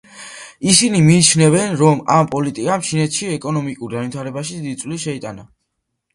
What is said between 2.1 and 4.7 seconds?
ამ პოლიტიკამ ჩინეთის ეკონომიკურ განვითარებაში